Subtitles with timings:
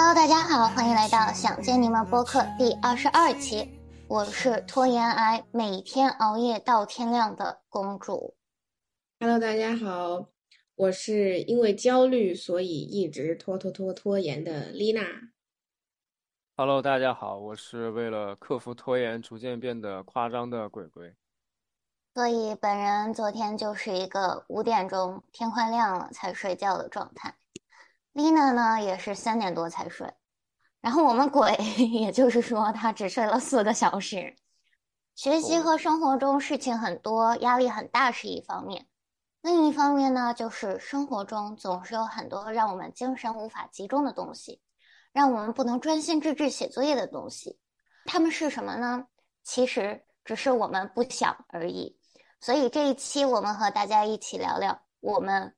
[0.00, 3.68] Hello，大家好，欢迎来到想见你们播客第二十二期。
[4.06, 8.36] 我是拖延癌，每天熬夜到天亮的公主。
[9.18, 10.28] Hello，大家好，
[10.76, 15.02] 我是因为焦虑，所以一直拖拖拖拖延的丽娜。
[16.56, 21.16] Hello，大家好，我是为了克服拖延，逐渐变得夸张的鬼鬼。
[22.14, 27.34] 所以本人昨天就是一个五点钟天快亮了才睡觉的状态。
[28.18, 30.12] Lina 呢也是三点多才睡，
[30.80, 34.34] 然后我们鬼， 也就是说他只睡了四个小时。
[35.14, 38.88] 学习和生活中事情很多，压力很大是一方面，
[39.40, 44.60] 另一方面呢，就是生活中总是有很多让我们精神无法集中的东西，
[45.12, 47.60] 让我们不能专心致志写作业的东西。
[48.04, 49.06] 它们是什么呢？
[49.44, 51.96] 其实只是我们不想而已。
[52.40, 55.54] 所以这一期我们和大家一起聊聊，我们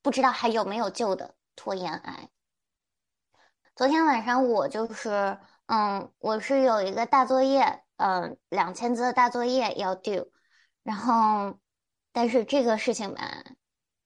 [0.00, 2.28] 不知道还有没有救的拖延癌。
[3.76, 10.30] 昨天晚上我就是，嗯，我是有一个大作业，嗯，两千字的大作业要 do，
[10.82, 11.58] 然后，
[12.12, 13.22] 但是这个事情吧，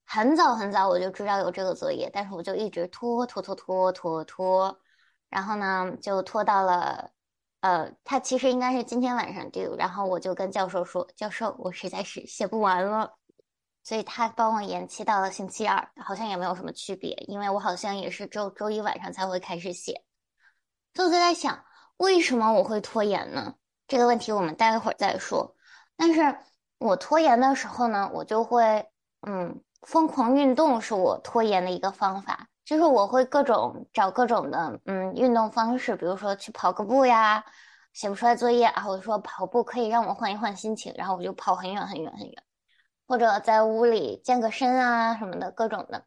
[0.06, 4.78] 很早很早我就知道有这个作业，但是我就一直拖拖拖拖拖拖，
[5.28, 7.10] 然后呢，就拖到了。
[7.60, 13.17] 呃，他其实应该是今天晚上 do，然后我就跟教授说，教授，我实在是写不完了，
[13.88, 20.04] 所以他帮我延期到了星期二，好像也没有什么区别，因为我好像也是周周一晚上才会开始写。
[20.92, 21.64] 所以我就在想，
[21.96, 23.54] 为什么我会拖延呢？
[23.86, 25.56] 这个问题我们待会儿再说。
[25.96, 26.36] 但是
[26.76, 28.86] 我拖延的时候呢，我就会，
[29.26, 32.46] 嗯，疯狂运动是我拖延的一个方法。
[32.66, 37.42] 就是我会各种找各种的嗯运动方式，比如说去跑个步呀，
[37.94, 42.42] 写不出来作业啊，或者说跑步可以让我换一换心情，然后我就跑很远很远很远，
[43.08, 46.04] 或者在屋里健个身啊什么的，各种的，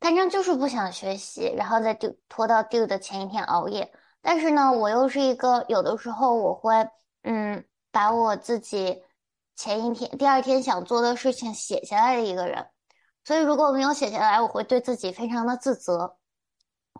[0.00, 3.92] 反正就是不想学习，然后再就拖到 due 的前一天熬夜。
[4.22, 6.88] 但是呢，我又是一个有的时候我会
[7.22, 9.02] 嗯把我自己
[9.54, 12.66] 前一天、第二天想做的事情写下来的一个人。
[13.24, 16.16] 所以如果我没有写下来，我会对自己非常的自责，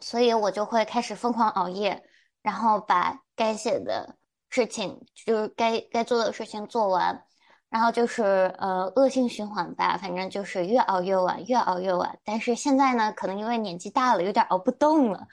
[0.03, 2.05] 所以我就会开始疯狂熬夜，
[2.43, 4.17] 然后把该写的
[4.51, 7.25] 事情，就是该该做的事情做完，
[7.71, 8.23] 然后就是
[8.59, 12.19] 呃恶性循环吧，反正就是越熬越晚，越熬越晚。
[12.25, 15.27] 但是现在呢，可能因为年纪大了，有点熬不动了，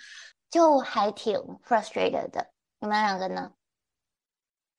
[0.49, 1.35] 就还挺
[1.67, 2.47] frustrated 的。
[2.79, 3.51] 你们两个呢？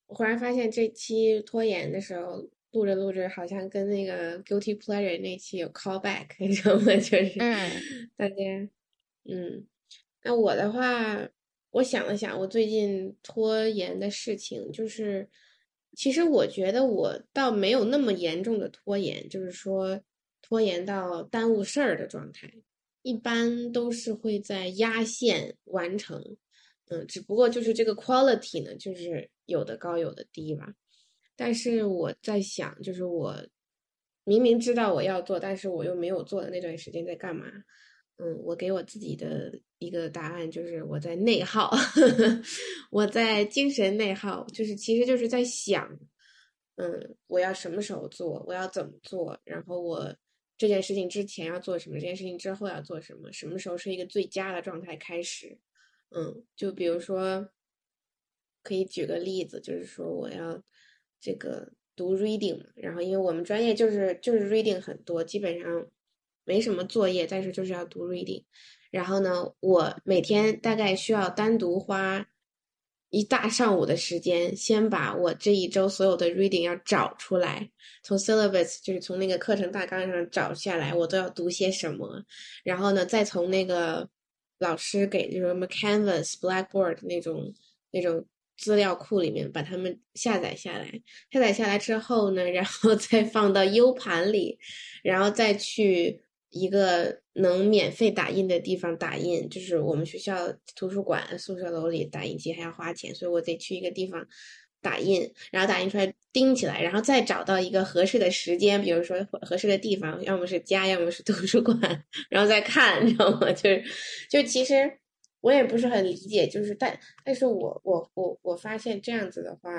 [0.06, 2.48] 我忽然发现这期拖延的时候。
[2.72, 6.84] 录着录着，好像跟那个 guilty pleasure 那期有 callback，你知道吗？
[7.00, 7.70] 就是嗯
[8.14, 8.34] 大家，
[9.24, 9.66] 嗯，
[10.22, 11.16] 那我的话，
[11.70, 15.26] 我想了想，我最近拖延的事情，就是
[15.94, 20.00] 其实我觉得我倒没有那么严重的拖延，就是说
[20.40, 22.52] 拖延到耽误事儿的状态，
[23.02, 26.22] 一般都是会在压线完成，
[26.88, 30.72] 嗯，只不过就是这个 quality 呢，就是有的高有的低吧。
[31.34, 33.34] 但是我在想，就是我
[34.24, 37.46] 明明知道我要做，但是我又没有做的那段时间在干嘛？
[38.16, 41.70] 嗯，我给我自己的一个答案就是我在内耗，
[42.90, 45.98] 我在精神内耗，就是其实就是在想，
[46.76, 50.14] 嗯，我要什么时候做，我要怎么做，然后我
[50.56, 55.58] 这件事情之前要做什么，这件事情之后要做什么，什么时候是一个最佳的状态开始？
[56.10, 57.50] 嗯，就比如说，
[58.62, 60.62] 可以举个例子，就是说我要。
[61.20, 65.84] 这个读 reading，然后因为我们专业就是就是 reading 很多，基本上
[66.44, 68.44] 没什么作业，但是就是要读 reading。
[68.90, 72.26] 然后呢，我每天大概需要单独花
[73.10, 77.70] 一大上午的时间，先把我这一周所有的 reading 要找出来，
[78.02, 82.22] 从 syllabus 就是从那个课程大纲上找下来，我都要读些什么。
[82.64, 84.08] 然后呢，再从那个
[84.58, 87.54] 老师给就是什么 Canvas、Blackboard 那种
[87.90, 88.24] 那种。
[88.60, 91.00] 资料库里面把它们下载下来，
[91.30, 94.58] 下载下来之后呢， 然后再放到 U 盘里，
[95.04, 99.48] 然后再去一个能免费打印的地方打印。
[99.48, 104.26] 就是我们学校图书馆宿舍楼里打印机还要花钱，所以我得去一个地方
[104.80, 113.52] 打印，然后打印出来钉起来，然后再找到一个合适的时间，比如说合适的地方，要么是家，要么是图书馆，然后再看，你知道吗？
[113.52, 113.84] 就是，
[114.30, 114.98] 就其实。
[115.40, 119.70] 我也不是很理解，就是但但是我我我我发现这样子的话，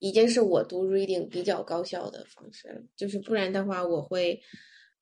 [0.00, 2.82] 已经是我读 reading 比较高效的方式了。
[2.96, 4.42] 就是不然的话，我会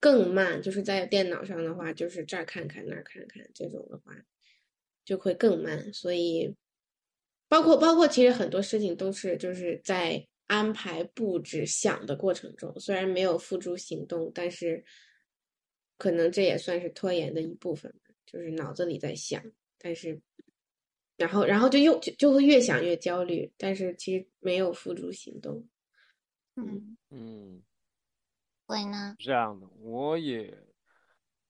[0.02, 0.60] 更慢。
[0.60, 4.12] 就是在电脑上的话，就是这儿看看那儿看看，这种的话
[5.04, 5.93] 就会更慢。
[5.94, 6.52] 所以，
[7.49, 14.84] 包括包括其实很多事情都是就是在安排布置想的过程中，虽然没有付诸行动，但是
[15.96, 17.94] 可能这也算是拖延的一部分。
[18.26, 19.43] 就是脑子里在想，
[19.78, 20.19] 但是，
[21.19, 25.69] 然后然后就又就就会越想越焦虑，但是其实没有付诸行动。
[26.56, 27.62] 嗯嗯，
[28.72, 29.14] 会呢？
[29.19, 30.56] 这样的，我也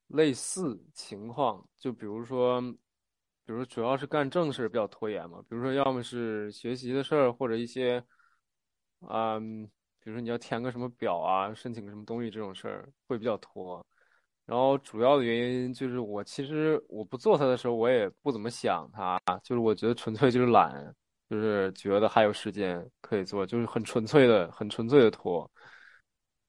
[0.09, 2.61] 类似情况，就比如说，
[3.45, 8.03] 比如主要是干正事比较拖延嘛，比如说要么是学习的事儿，或者一些，
[9.09, 9.65] 嗯，
[10.01, 13.87] 比如说你要填个什么表啊，申请个什么东西这种事儿会比较拖。
[14.45, 20.93] 然后主要的原因就是我其实我不做它的时候，我也不怎么想它，就是我觉得纯粹就是懒，
[21.31, 25.49] 就是觉得还有时间可以做，就是很纯粹的、很纯粹的拖。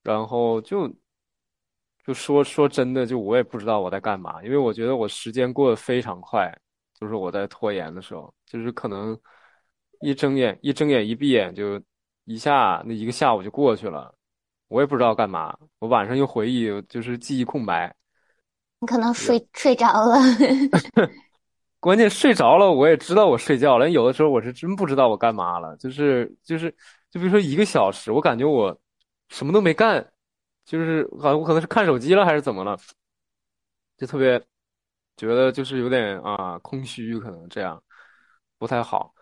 [0.04, 0.88] 然后就
[2.06, 6.54] 就说说真的，就我也不知道我在干嘛，因为我觉得我时间过得非常快，
[7.00, 9.18] 就是我在拖延的时候，就是可能
[10.02, 11.82] 一睁眼一睁眼一闭眼就
[12.26, 14.14] 一下那一个下午就过去了，
[14.68, 15.58] 我也不知道干嘛。
[15.80, 17.94] 我晚上又回忆，就是记忆空白。
[18.80, 20.18] 你可能睡睡着了。
[21.80, 23.90] 关键睡着了，我也知道我睡觉了。
[23.90, 26.70] 有的时候我是真不知道我干嘛了，就是就是
[27.10, 28.78] 就比如说一个小时，我感觉我
[29.34, 30.14] 什么都没干，
[30.64, 32.78] 就是好像我可能是看手机了还是怎么了，
[33.98, 34.40] 就特别
[35.18, 37.82] 觉得就是有点啊空虚，可能这样
[38.58, 39.14] 不太好。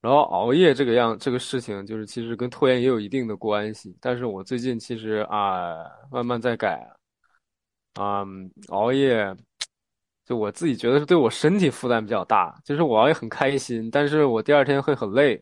[0.00, 3.96] 然后熬夜这个样这个事情，就是其实跟拖延也有一定的关系。
[4.00, 5.74] 但是我最近其实啊
[6.10, 6.88] 慢慢在改，
[7.94, 8.24] 啊
[8.68, 9.36] 熬夜。
[10.26, 15.40] 就我自己觉得是对我身体负担比较大，就是我熬夜很开心，但是我第二天会很累，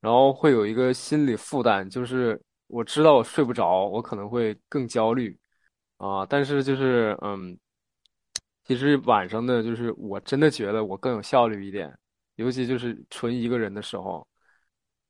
[0.00, 5.36] 然后会有一个心理负担，就是我知道我睡不着，我可能会更焦虑，
[5.98, 7.58] 啊，但是就是嗯，
[8.64, 11.92] 其实晚上的就是我真的觉得我更有效率一点，
[12.36, 14.26] 尤其就是纯一个人的时候，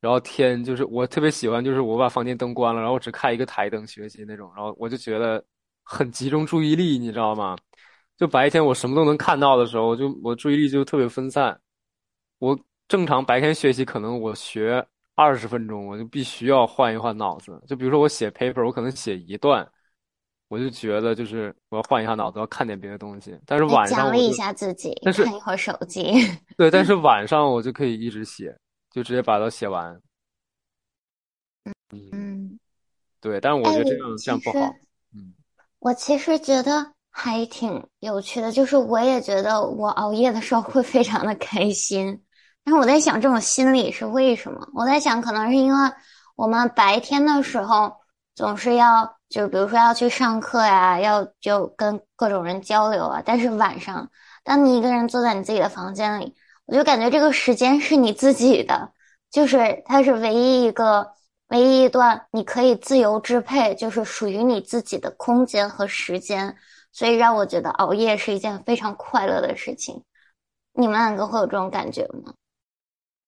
[0.01, 5.45] 然后天就是我特别喜欢，就是我把房间灯关了，然后我只开一个台灯学习那种，然后我就觉得
[5.85, 7.57] 很集中注意力，你知道吗？
[8.17, 11.59] 就白天我什么都能看到的时候，就我注意力就特别分散。
[12.39, 12.59] 我
[12.89, 14.87] 正常白天学习，可能我学
[15.21, 17.63] 二十分钟，我就必须要换一换脑子。
[17.67, 19.71] 就比如说我写 paper，我可能写一段，
[20.49, 23.39] 我就觉得就是我要换一下脑子，要看点别的东西。
[23.45, 26.15] 但是晚上奖励一下自己，但是看一会儿手机。
[26.57, 28.57] 对，但是 晚上我就可以一直写，
[28.91, 30.01] 就直接把它写完。
[31.93, 32.59] 嗯，
[33.21, 34.59] 对，但是我觉得这样哎这样不好。
[35.15, 35.35] 嗯，
[35.81, 42.23] 我其实觉得还挺有趣的，就是我也觉得我熬夜的时候会非常的开心，
[42.65, 44.69] 但是我在想这种心理是为什么？
[44.75, 45.91] 我在想可能是因为
[46.37, 47.93] 我们白天的时候
[48.35, 54.11] 总是要，就比如说要去上课呀，要就跟各种人交流啊，但是晚上
[54.45, 56.35] 当你一个人坐在你自己的房间里，
[56.67, 58.93] 我就感觉这个时间是你自己的，
[59.31, 61.13] 就是它是唯一一个。
[61.51, 66.57] 唯一一段你可以自由支配，就是属于你自己的空间和时间，
[66.93, 70.01] 所以让我觉得熬夜是一件非常快乐的事情。
[70.75, 72.33] 你们两个会有这种感觉吗？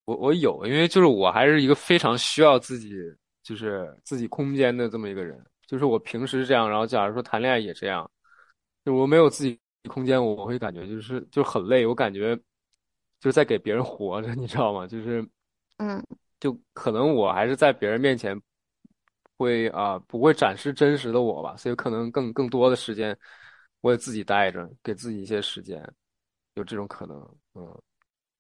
[0.05, 2.95] 我我有，因为就是我还是一个非常需要自己
[3.43, 8.11] 就是自己空间的这么一个人，就是我平时这样，然后假如说谈恋爱也这样，
[8.85, 9.59] 就我没有自己
[9.89, 12.37] 空间，我我会感觉就是就很累，我感觉
[13.21, 14.87] 就是在给别人活着，你知道吗？
[14.87, 15.27] 就是
[15.79, 16.03] 嗯。
[16.41, 18.37] 就可能我还是在别人面前
[19.37, 23.17] 会啊、不会展示真实的我吧，所以可能更更多的时间
[23.81, 25.81] 我也自己待着，给自己一些时间，
[26.55, 27.17] 有这种可能，
[27.55, 27.83] 嗯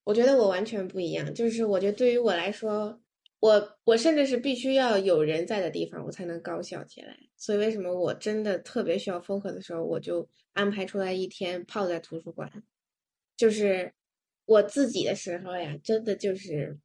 [0.04, 3.00] 我觉得我完全不一样，就是我觉得对于我来说，
[3.40, 7.16] 我我甚至是必须要有人在的地方，我才能高效起来。
[7.36, 12.50] 所以为什么我真的特别需要 focus 的时候，我就安排出来一天泡在图书馆，
[13.36, 13.92] 就是
[14.46, 16.76] 我自己的时候呀，真的就是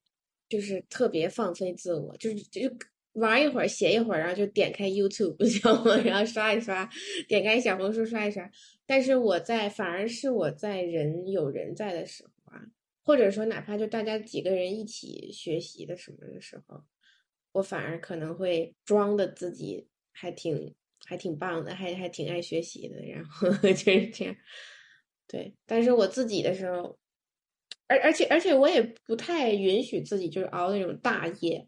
[0.47, 2.61] 就是特别放飞自我，就是就
[3.13, 5.95] 玩一会儿，写一会儿，然后就点开 YouTube，知道吗？
[6.05, 6.87] 然后刷一刷，
[7.27, 8.47] 点开小红书刷一刷。
[8.85, 12.29] 但是我在反而是我在人有人在的时候。
[13.07, 16.83] 或者说，哪怕就大家几个人一起学习的什么的时候，
[17.53, 24.35] 我反而可能会装的自己还挺还挺棒的，还还挺爱学习的，然后 就是这样。
[25.25, 26.99] 对，但是我自己的时候，
[27.87, 31.65] 而而且而且我也不太允许自己就是熬那种大夜，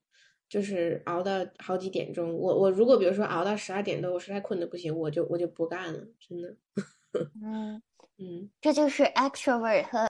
[0.49, 2.35] 就是熬到好几点钟。
[2.37, 6.53] 我我如果比如说熬到十二点多，我实在困的不行，我就我就不干了，真的。
[7.41, 7.81] 嗯
[8.19, 10.05] 嗯，这就是 extrovert 和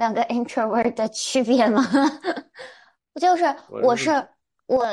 [0.00, 1.84] 两个 introvert 的区别吗？
[3.20, 4.10] 就是我是
[4.64, 4.86] 我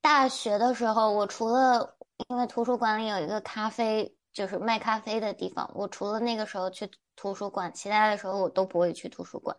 [0.00, 1.94] 大学的时候，我除了
[2.28, 9.54] 因为图书馆里有一个咖啡，就是卖咖啡的地方，我除了那个时候去图书馆，其他的时候我都不会去图书馆，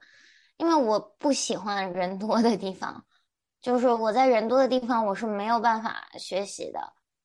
[0.58, 3.06] 因为我不喜欢人多的地方，
[3.62, 6.80] 就是我在人多的地方我是没有办法学习的，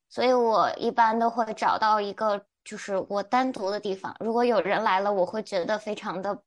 [0.09, 4.15] 所以我一般都会找到一个就是我单独的地方。
[4.19, 6.39] 如果有人来了，我会觉得非常的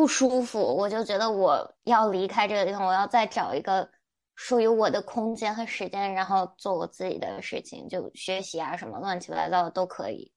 [0.00, 3.86] 不舒服，我就觉得我要离开这个地方，我要再找一个
[4.34, 10.32] 属于我的空间和时间，然后做我自己的事情，就学习啊什么乱七八糟的都可以。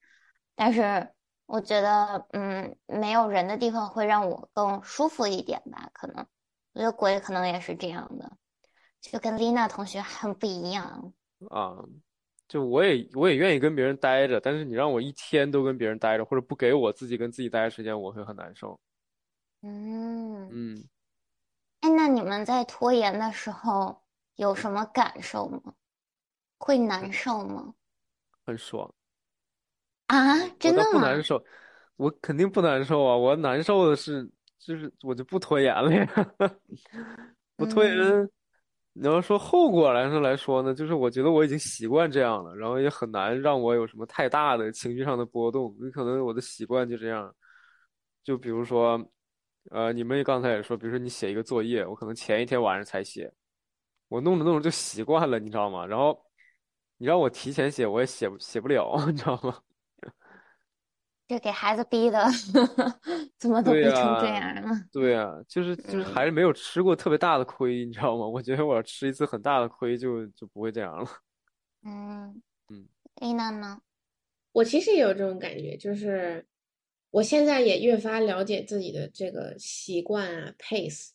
[0.53, 1.09] 但是
[1.45, 5.89] 我觉得，嗯，没有人的地方会让我更舒服一点吧？
[5.93, 6.27] 可能，
[6.73, 8.29] 我觉得鬼可能也是这样的，
[8.99, 11.13] 就跟丽娜同学很不一样。
[11.49, 11.77] 啊，
[12.49, 18.77] 就我也我也愿意跟别人待着，但是你让我一天都跟别人待着，或者不给我自己跟自己待的时间，我会很难受。
[19.63, 20.83] 嗯，嗯，
[21.81, 24.03] 哎，那你们在拖延的时候
[24.35, 25.73] 有什么感受吗？
[26.57, 27.73] 会难受吗？
[28.45, 28.93] 很爽。
[30.07, 30.89] 啊，真的吗？
[30.91, 31.43] 不难受，
[31.95, 33.15] 我肯定不难受啊！
[33.15, 34.29] 我难受的是，
[34.59, 36.05] 就是我就不拖延了呀。
[37.55, 38.29] 不拖延，嗯
[38.95, 45.75] 你要说后果来说来说呢，就是我觉得我已经习惯这样了，然后也很难让我有什么太大的情绪上的波动。
[45.79, 47.33] 有可能我的习惯就这样。
[48.23, 49.03] 就比如说，
[49.71, 53.31] 呃，你们刚才也说，比如说你写一个作业，我可能前一天晚上才写，
[54.07, 55.85] 我弄着弄着就习惯了，你知道吗？
[55.85, 56.19] 然后
[56.97, 59.61] 你让我提前写，我也写不写不了， 你知道吗？
[61.27, 62.23] 这给孩子逼的，
[63.39, 64.69] 怎么都逼成这，样了？
[64.91, 68.27] 对呀，就是就是还嗯是没有吃过特别大的亏，你知道吗？
[68.27, 71.09] 我觉得我要吃一次很大的亏就就不会这样了。
[71.83, 72.87] 嗯，嗯
[73.21, 73.81] 丽娜呢？
[74.51, 76.45] 我其实也有这种感觉，就是
[77.13, 81.09] 我现在也越发了解自己的这个习惯啊，pace。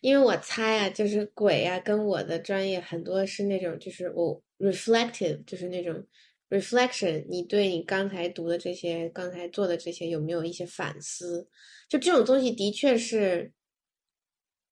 [0.00, 6.04] 因为我猜啊，就是鬼啊，跟我的专业很多是那种，就是我 reflective，就是那种
[6.50, 7.24] reflection。
[7.28, 11.48] 你对你刚才读的这些，刚才做的这些有没有一些反思？
[11.88, 13.52] 就这种东西的确是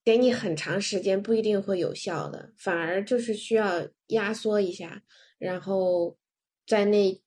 [0.05, 5.05] 给你很长时间不一定会有效的，反而就是需要压缩一下，
[5.39, 6.19] 然后
[6.67, 7.23] 在那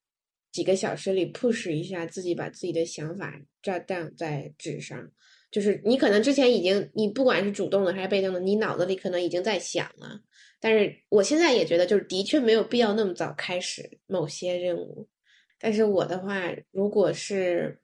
[0.51, 5.11] 几个小时里 push 一下自己，把自己的想法 jot down 在纸上。
[5.49, 10.21] 就是你可能之前已经，你不管是主动的还是被动的，你脑子里可能已经在想了。
[10.59, 15.09] 但是我现在也觉得，就是的确没有必要那么早开始某些任务。
[15.59, 17.79] 但是我的话，如果是，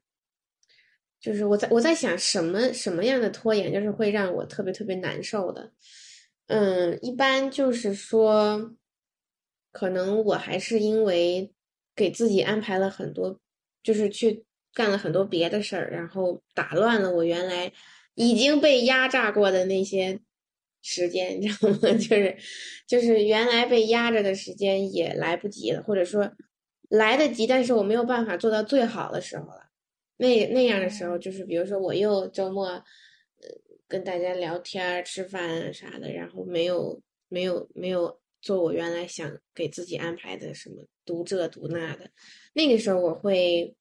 [1.20, 5.72] 就是我在我在想什么什么样的拖延，就是会让我特别特别难受的。
[6.48, 8.76] 嗯，一般就是说，
[9.72, 11.52] 可能我还是因为
[11.98, 13.38] 给自己安排了很多，
[13.84, 17.74] 就是去干了很多别的事儿，然后打乱了我原来
[18.16, 20.20] 已经被压榨过的那些
[20.84, 21.77] 时间，你知道吗？
[21.98, 22.38] 就是
[22.88, 26.32] 就是原来被压着的时间也来不及了，或者说
[26.89, 29.63] 来得及，但是我没有办法做到最好的时候了。
[30.18, 32.84] 那那样的时候，就是比如说我又周末，呃，
[33.88, 42.10] 跟大家聊天、吃饭啥的，然后没有没有没有做我原来想给自己安排的什么读这读那的，
[42.53, 43.75] 那个时候我会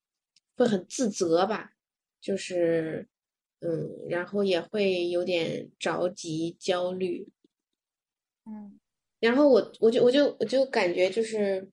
[0.56, 1.72] 会很自责吧，
[2.20, 3.08] 就是
[3.60, 7.28] 嗯，然后也会有点着急、焦虑，
[8.44, 8.78] 嗯。
[9.18, 11.66] 然后我我就我就我就感觉就是，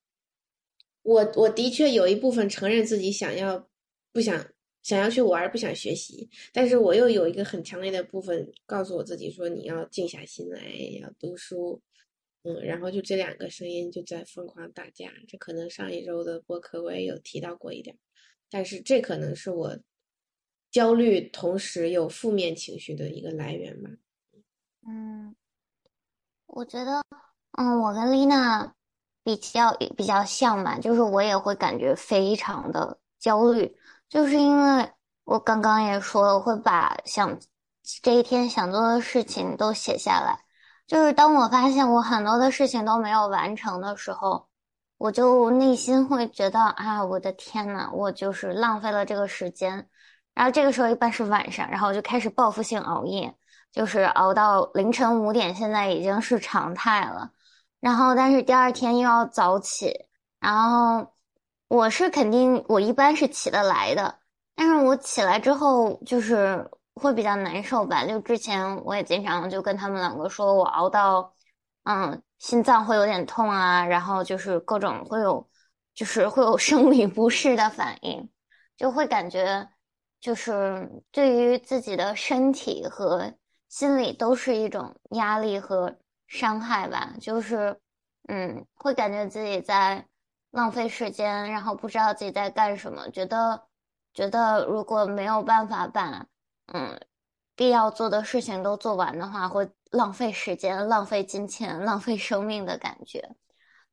[1.01, 3.69] 我我的确有一部分承认自己想要
[4.13, 4.47] 不想
[4.81, 10.61] 想要去玩，不想学习，但是我又有一个很强烈的部分告诉我自己说你要静下心来，
[11.01, 11.81] 要读书，
[12.43, 15.11] 嗯，然后就这两个声音就在疯狂打架。
[15.27, 17.97] 这可能上一周的播客我也有提到过一点，
[18.49, 19.77] 但是这可能是我
[20.69, 23.89] 焦虑同时有负面情绪的一个来源吧。
[24.85, 25.35] 嗯，
[26.47, 27.01] 我觉得，
[27.57, 28.73] 嗯，我跟丽娜
[29.23, 33.77] 比较比较像吧，就是我也会感觉非常的焦虑，
[34.09, 34.91] 就是因为
[35.23, 37.39] 我刚刚也说了，会把想
[38.01, 40.42] 这一天想做的事情都写下来，
[40.87, 44.47] 就是当我发现我很多的事情都没有完成的时候，
[44.97, 49.89] 我就内心会觉得啊，我的天呐，我就是浪费了这个时间。
[50.33, 53.35] 然后这个时候一般是晚上，然后我就开始报复性熬夜。
[53.71, 57.31] 就是熬到凌晨五点，现在已经是常态了。
[57.79, 59.91] 然后，但是第二天又要早起，
[60.39, 61.11] 然后
[61.69, 64.19] 我是肯定，我一般是起得来的，
[64.55, 68.05] 但是我起来之后就是会比较难受吧。
[68.05, 71.33] 就之前我也经常就跟他们两个说，我熬到，
[71.83, 75.49] 嗯，心脏会有点痛啊，然后就是各种会有，
[75.93, 78.29] 就是会有 生理不适的反应，
[78.77, 79.69] 就会感觉
[80.19, 83.33] 就是对于自己的身体和
[83.69, 85.97] 心理都是一种压力和
[86.27, 87.79] 伤害吧，就是
[88.27, 90.05] 嗯，会感觉自己在
[90.51, 93.63] 浪费时间，然后不知道自己在干什么，觉得
[94.13, 96.25] 觉得如果没有办法把
[96.67, 96.99] 嗯
[97.55, 103.35] 必要做的事情都做完的话，会浪费时间、浪费金钱、浪费生命的感觉。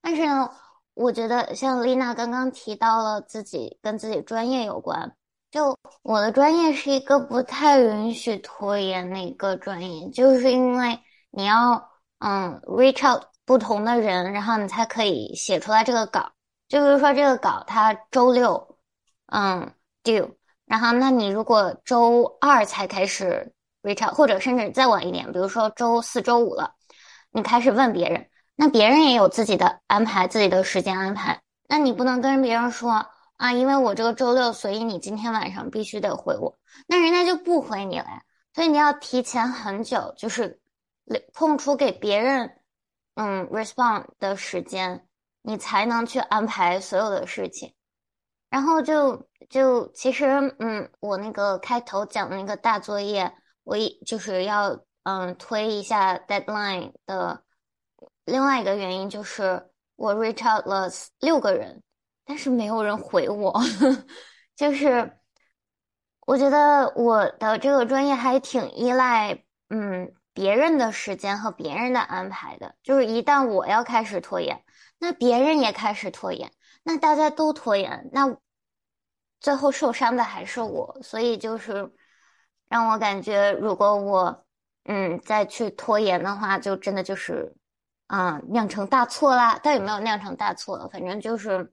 [0.00, 0.50] 但是呢，
[0.94, 5.14] 我觉得像丽娜刚刚提到了自己跟自己专业有关，
[5.50, 10.98] 就我的专业是一个不太允许拖延的一个专业，就是因为
[11.30, 16.32] 你要嗯 reach out 不同的人，然后你才可以写出来这个稿。
[16.68, 18.78] 就比如说这个稿它周六
[19.26, 20.34] 嗯 due，
[20.70, 26.76] 然后那你如果周二才开始 reach out，或者甚至再晚一点，比如说周四周五了，
[27.32, 28.28] 你开始问别人。
[28.54, 31.42] 那别人也有自己的安排，自己的时间安排。
[31.66, 33.04] 那你不能跟别人说
[33.36, 36.56] 啊，因为我这个周六，所以你今天晚上必须得回我。
[36.86, 38.06] 那人家就不回你了。
[38.54, 40.60] 所以你要提前很久，就是
[41.34, 42.48] 空出给别人
[43.16, 45.04] 嗯 respond 的时间，
[45.42, 47.74] 你才能去安排所有的事情。
[48.50, 57.42] 然后就就其实嗯，我那个开头讲的那个大作业，我一就是要嗯推一下 deadline 的。
[58.24, 60.88] 另外一个原因就是我 reach out 了
[61.18, 61.82] 六个人，
[62.24, 63.60] 但是没有人回我。
[64.54, 65.18] 就是
[66.26, 72.76] 我觉得我的这个专业还挺依赖嗯别人的时间和别人的安排的。
[72.84, 74.62] 就是一旦我要开始拖延，
[74.98, 76.52] 那别人也开始拖延，
[76.84, 78.36] 那大家都拖延，那
[79.40, 80.96] 最后受伤的还是我。
[81.02, 81.92] 所以就是
[82.68, 84.46] 让我感觉，如果我
[84.84, 87.54] 嗯再去拖延的话，就真的就是。
[88.10, 89.60] 啊，酿成大错啦！
[89.62, 90.88] 但也没有酿成大错？
[90.92, 91.72] 反正就是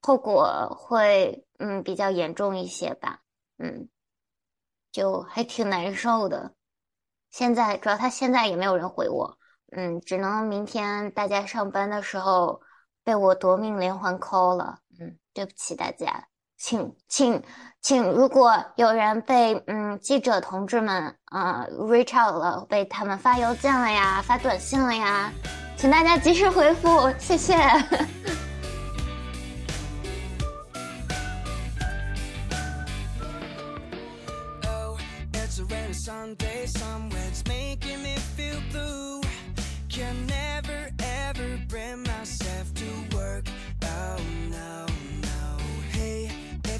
[0.00, 3.22] 后果会嗯比较严重一些吧，
[3.58, 3.88] 嗯，
[4.92, 6.54] 就还挺难受的。
[7.32, 9.36] 现在主要他现在也没有人回我，
[9.72, 12.62] 嗯，只能明天大家上班的时候
[13.02, 16.28] 被我夺命连环 call 了，嗯，对不起大家，
[16.58, 17.40] 请请
[17.80, 25.32] 请，如果有人被嗯记者同志们啊 reach out 了，被他们发邮件了呀，发短信了呀。
[25.76, 27.56] 请大家及时回复，谢谢。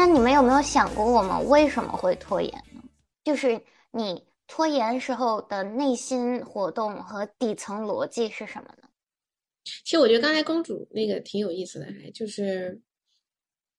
[0.00, 2.82] 那你们有没有想过，我们为什么会拖延呢？
[3.22, 8.88] 就是你拖延时候的内心活动和底层逻辑是什么呢？
[9.84, 12.80] 其实我觉得刚才公主那个挺有意思的，还就是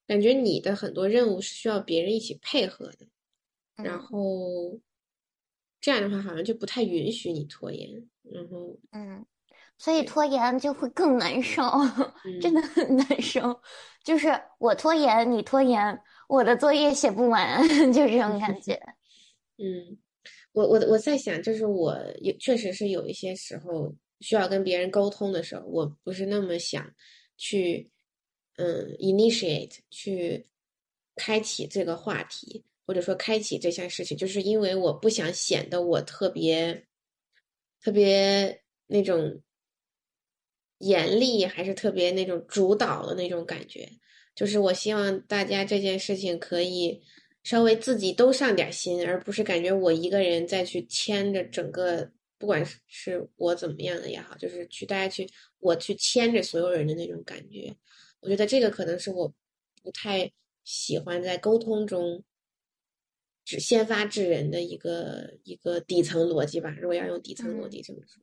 [0.05, 3.07] 感觉你的很多任务是需要别人一起配合的，
[3.83, 4.79] 然后。
[5.79, 7.89] 这样的话，好像就不太允许你拖延，
[8.21, 9.25] 然后，嗯，
[9.79, 11.63] 所以拖延就会更难受，
[12.39, 13.59] 真的很难受。
[14.03, 15.99] 就是我拖延，你拖延，
[16.31, 18.73] 我的作业写不完， 就这种感觉。
[19.59, 19.97] 嗯，
[20.53, 26.89] 我我我在想，就是我有确实是有一些时候需要跟别人沟通的时候，我不是那么想
[27.37, 27.89] 去，
[28.55, 30.47] 嗯，initiate 去
[31.15, 32.63] 开启这个话题。
[32.83, 36.85] 或者说开启这项事情，就是因为我不想显得我特别
[37.81, 39.41] 特别那种
[40.79, 43.87] 严厉，还是特别那种主导的那种感觉。
[44.33, 47.01] 就是我希望大家这件事情可以
[47.43, 55.27] 稍微自己都上点心，而不是感觉我一个人再去牵着整个，不管是是我怎么样的也好，就是去大家去
[55.59, 57.75] 我去牵着所有人的那种感觉。
[58.19, 59.33] 我觉得这个可能是我
[59.81, 60.31] 不太
[60.63, 62.23] 喜欢在沟通中。
[63.43, 68.21] 只先发制人的一个一个底层逻辑吧，如果要用底层逻辑这么说，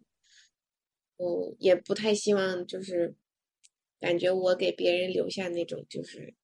[1.17, 3.13] 我也不太希望就是
[4.01, 6.35] 感觉我给别人留下那种就是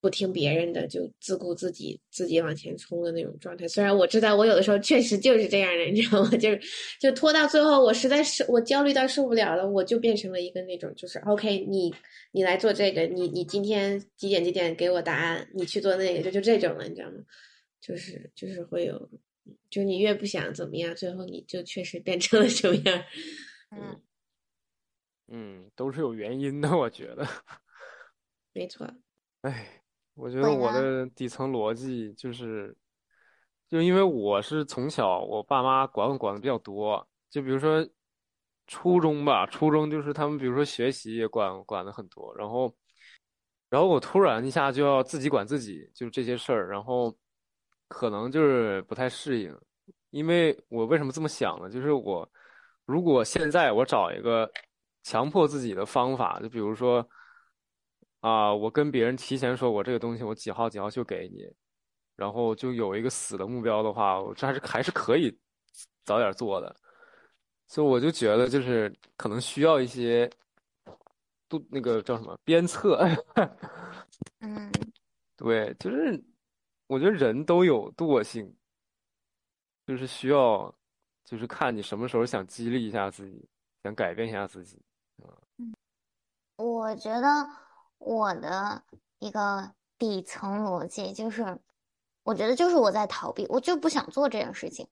[0.00, 3.68] 不听别人的就自顾自己自己往前冲的那种状态。
[3.68, 6.30] 虽然我知道我有的时候确实就是这样的，你知道吗？
[6.38, 6.60] 就是
[7.00, 11.94] 就拖到最后，我实在是我焦虑到受不了了，我就变成了一个那种就是 OK，你
[12.32, 17.18] 你来做这个，你你今天几点几点给我答案，你去做那个，就就这种了，你知道吗？
[17.80, 19.08] 就是就是会有，
[19.70, 23.04] 就你越不想怎么样，最后你就确实变成了什么样。
[23.70, 24.00] 嗯
[25.34, 27.26] 嗯，都是有原因的，我觉得。
[28.52, 28.86] 没错。
[29.40, 32.76] 哎，我觉得我的底层逻辑就是，
[33.66, 37.82] 就因为我是从小我爸妈管我管的比较多，就比如说
[38.66, 42.72] 初中吧，初中就是他们比如说学习也管管的很多，然后，
[43.70, 47.16] 然后我突然一下就要自己管自己，就是这些事儿，然后
[47.88, 49.58] 可能就是不太适应，
[50.10, 51.70] 因为我为什么这么想呢？
[51.70, 52.30] 就是我
[52.84, 54.50] 如果现在我找一个
[55.02, 57.06] 强迫自己的方法，就比如说
[58.20, 61.46] 啊，我跟别人提前说我这个东西我几号几号就给你，
[62.16, 65.36] 然后就有一个死的目标的话，我这还是还是可以
[66.04, 66.74] 早点做的。
[67.68, 70.30] 所以我就觉得，就是可能需要一些，
[71.48, 73.00] 都那个叫什么鞭策。
[74.40, 74.70] 嗯，
[75.36, 76.22] 对，就是
[76.86, 78.54] 我觉得人都有惰性，
[79.86, 80.72] 就是需要，
[81.24, 83.48] 就是看你什么时候想激励一下自己，
[83.82, 84.78] 想改变一下自己。
[85.58, 85.74] 嗯，
[86.56, 87.48] 我觉得
[87.98, 88.82] 我的
[89.18, 91.58] 一个底层逻辑就是，
[92.22, 94.88] 我觉得就是我在逃避，我就不想做这件事情。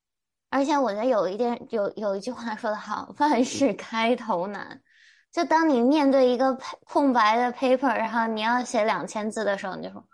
[0.51, 4.83] 而且我觉得有一点有有一句话说的好，万事开头难。
[5.31, 10.05] 就当你面对一个空白的 paper，然后你要写两千字的时候，你就说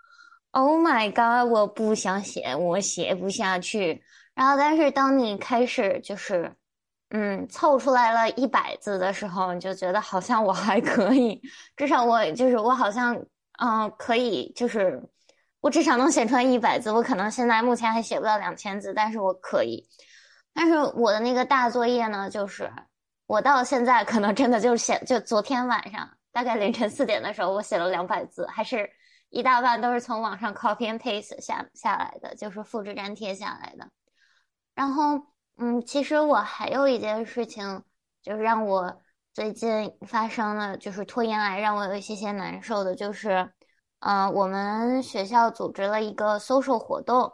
[0.50, 4.04] ：“Oh my god，我不想写，我写不下去。”
[4.36, 6.54] 然后，但是当你开始就是
[7.10, 11.40] 嗯凑出来了一百字的时候，你就觉得好像我还可以，
[11.76, 13.16] 至少我就是我好像
[13.58, 15.02] 嗯可以，就是
[15.60, 16.90] 我至少能写出来一百字。
[16.90, 19.86] 我可能现在目前还写不到两千字，但是我可以。
[20.52, 22.70] 但是我的那个大作业呢，就是
[23.26, 28.90] 我到现在可能真的就写，就昨天晚上大概凌晨四点的时候，我写了两百字，还是
[29.30, 33.86] 一大半都是从网上 copy and paste 下下来的，就是复制粘贴下来的。
[34.74, 35.20] 然后，
[35.56, 37.82] 嗯，其实我还有一件事情，
[38.22, 39.00] 就是让我
[39.32, 43.52] 最近发生了，就是拖延癌，让我有一些些难受的，就是，
[44.00, 47.32] 嗯，我们学校组织了一个 social 活动，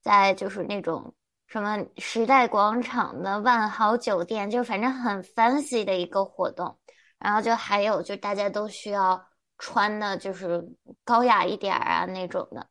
[0.00, 1.14] 在就是那种。
[1.46, 6.78] 什么时代广场的万豪酒店，就反正很 fancy 的一个活动，
[7.18, 9.22] 然后就还有就大家都需要
[9.58, 10.66] 穿的，就是
[11.04, 12.66] 高雅一点啊那种的。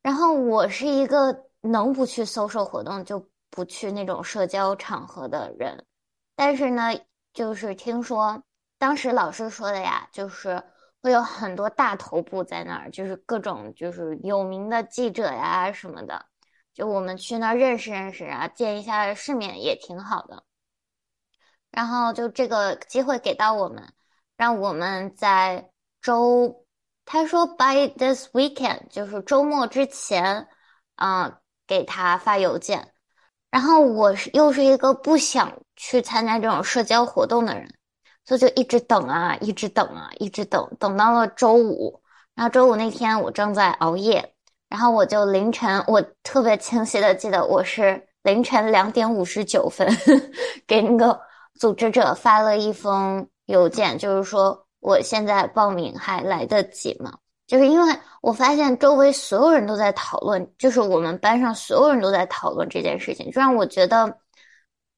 [0.00, 5.86] 然后我是一个能不去 social 活动就不去那种社交场合的人，
[6.34, 6.90] 但是呢，
[7.32, 8.42] 就是听说
[8.78, 10.60] 当时老师说的呀，就是
[11.00, 16.26] 会有很多大头部在那儿，就是各种就是有名的记者呀什么的。
[16.72, 20.42] 就我们去那儿认识认识啊，见一下世面也挺好的。
[21.70, 23.92] 然后就这个机会给到我们，
[24.36, 25.70] 让我们在
[26.02, 26.66] 周，
[27.04, 30.48] 他说 by this weekend，就是周末之前，
[30.96, 31.38] 嗯，
[31.68, 32.93] 给他发邮件。
[33.54, 37.72] 然后我是又是一个不想去参加这种社交活动的人，
[38.24, 42.02] 所以就一直等啊，一直等啊，一直等，等到了周五。
[42.34, 44.34] 然后周五那天我正在熬夜。
[44.68, 49.88] 然后我就凌晨，我特别清晰的记得我是凌晨两点五十九分
[50.66, 51.20] 给那个
[51.60, 57.18] 组织者发了一封邮件，就是说我现在报名还来得及吗？
[57.46, 64.18] 就是因为我发现周围所有人都在讨论，就是我们班上所有人都在讨论这件事情，就让我觉得，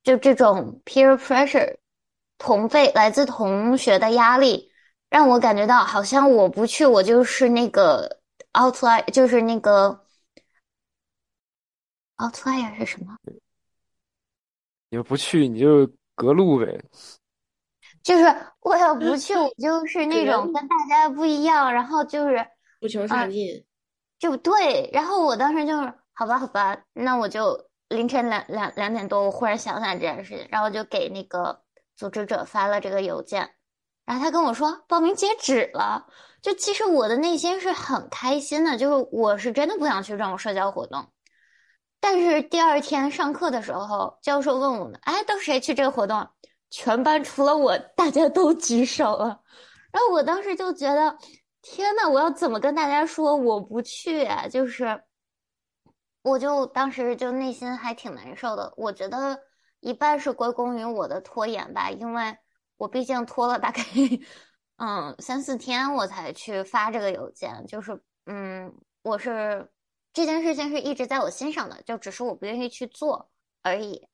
[0.02, 1.76] 就这种 peer pressure，
[2.38, 4.70] 同辈来自同学的压力，
[5.10, 8.20] 让我感觉到好像我不去，我就是那个。
[8.56, 10.02] outlier 就是那个
[12.16, 13.14] outlier 是什么？
[14.88, 16.82] 你不去你就隔路呗。
[18.06, 22.46] 就是我要不去，我就是那种跟大家不一样，然后就是
[22.80, 23.66] 不求上进。
[24.16, 31.62] 就对，然后我当时就是好吧，好吧，那我就凌晨两两两点多，我忽然想起来这件事情，然后就给那个
[31.96, 33.50] 组织者发了这个邮件，
[34.04, 36.06] 然后他跟我说报名截止了。
[36.40, 41.08] 就其实我的内心是很开心的，就是我是真的不想去这种社交活动。
[41.98, 46.28] 但是第二天上课的时候，教授问我们：“哎，都谁去这个活动？”
[46.70, 49.40] 全班除了我，大家都举手了。
[49.92, 51.16] 然后我当时就觉得，
[51.62, 54.46] 天呐，我要怎么跟大家说我不去啊？
[54.48, 55.02] 就是，
[56.22, 58.72] 我就当时就内心还挺难受的。
[58.76, 59.38] 我觉得
[59.80, 62.36] 一半是归功于我的拖延吧，因为
[62.76, 63.82] 我毕竟拖了大概。
[64.78, 69.70] 嗯，三四天我才去发这个邮件，就是嗯，我是
[70.12, 73.30] 这件事情是一直在我心上的，就只是我不愿意去做
[73.62, 74.06] 而已。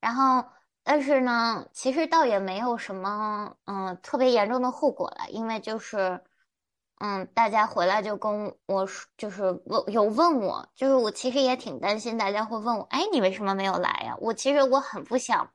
[0.00, 0.44] 然后，
[0.82, 6.20] 但是呢，其实倒也没有什么嗯特别严重的后果了，因为就是
[6.98, 14.16] 嗯，大家回来就跟我说，就是问有问我，就是我其实也挺担心大家会问我，哎，你为什么没有来呀？
[14.20, 15.50] 我其实我很不想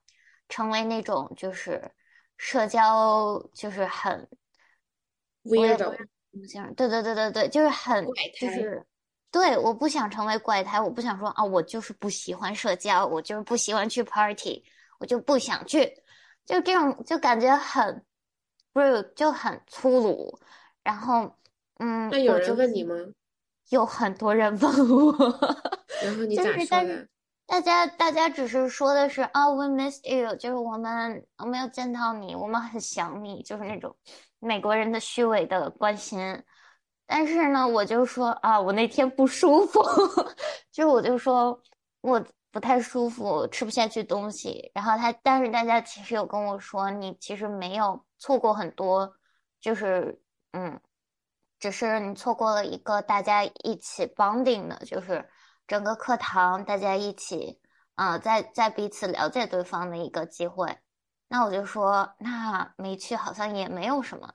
[0.49, 1.91] 成为那种就是。
[2.39, 4.29] 社交就是很
[5.45, 5.89] ，weirdo，
[6.75, 8.05] 对对对对对，就是很
[8.39, 8.85] 就是，
[9.31, 14.63] 对，我不想成为怪胎，我不想说啊，我就是不喜欢社交，我就是不喜欢去 party，
[14.99, 16.03] 我就不想去。
[16.45, 18.03] 就这种就感觉很
[18.73, 20.39] rude，就很粗鲁。
[20.83, 21.35] 然后，
[21.79, 22.95] 嗯，那有人问你吗？
[23.69, 25.11] 有很多人问我，
[26.01, 27.07] 然后你咋说就是但是的？
[27.45, 33.93] 大家大家只是说的是啊，we missed you，就是我们我没有见到你，我们很想你，就是那种
[34.39, 36.41] 美国人的虚伪的关心。
[37.05, 39.81] 但是呢，我就说啊，我那天不舒服，
[40.71, 41.61] 就是我就说
[42.01, 42.21] 我
[42.57, 44.71] 不太舒服，吃不下去东西。
[44.73, 49.13] 然后他，但是大家其实有跟我说，你其实没有错过很多，
[49.61, 50.19] 就是
[50.53, 50.81] 嗯，
[51.59, 55.29] 只是你错过了一个大家一起 bonding 的，就是
[55.67, 57.61] 整个课堂大家一起
[57.93, 60.79] 啊、在在彼此了解对方的一个机会。
[61.27, 64.33] 那我就说，那没去好像也没有什么。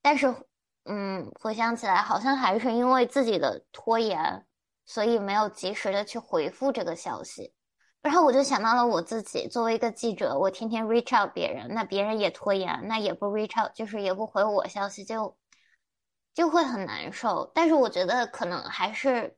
[0.00, 0.32] 但是，
[0.84, 4.46] 嗯，回想起来，好像还是因为自己的拖延，
[4.86, 7.52] 所以没有及时的去回复这个消息。
[8.04, 15.34] 然后我就想到了我自己，作为一个记者，我天天 reach out 别人，那别人也拖延，那也不 reach out，就是也不回我消息，就
[16.34, 17.50] 就会很难受。
[17.54, 19.34] 但是我觉得可能还是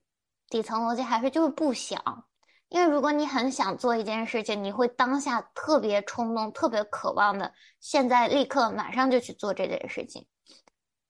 [0.48, 2.26] 底层逻辑还是就是不想，
[2.68, 10.26] 因为如果你很想做一件事情，你会当下特别冲动、特别渴望的，现在立刻马上就去做这件事情。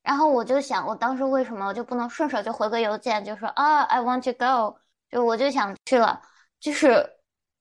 [0.03, 4.79] 然后我就想，我当时为什么我就不能顺手就回个邮件，就说啊，I want to go，
[5.11, 6.21] 就我就想去了，
[6.61, 7.16] 就是，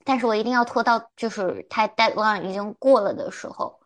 [0.06, 3.78] 但是我一定要拖到就是他 deadline 已经过了的时候，